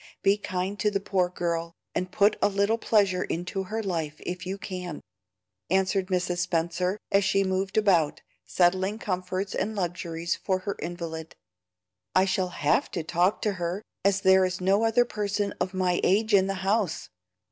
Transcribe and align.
Be 0.23 0.35
kind 0.35 0.79
to 0.79 0.89
the 0.89 0.99
poor 0.99 1.29
girl, 1.29 1.75
and 1.93 2.11
put 2.11 2.35
a 2.41 2.49
little 2.49 2.79
pleasure 2.79 3.23
into 3.23 3.65
her 3.65 3.83
life 3.83 4.15
if 4.25 4.47
you 4.47 4.57
can," 4.57 4.99
answered 5.69 6.07
Mrs. 6.07 6.39
Spenser, 6.39 6.97
as 7.11 7.23
she 7.23 7.43
moved 7.43 7.77
about, 7.77 8.23
settling 8.43 8.97
comforts 8.97 9.53
and 9.53 9.75
luxuries 9.75 10.35
for 10.35 10.57
her 10.65 10.75
invalid. 10.79 11.35
"I 12.15 12.25
shall 12.25 12.49
HAVE 12.49 12.89
to 12.93 13.03
talk 13.03 13.43
to 13.43 13.51
her, 13.61 13.83
as 14.03 14.21
there 14.21 14.43
is 14.43 14.59
no 14.59 14.85
other 14.85 15.05
person 15.05 15.53
of 15.61 15.71
my 15.75 16.01
age 16.03 16.33
in 16.33 16.47
the 16.47 16.55
house. 16.65 17.09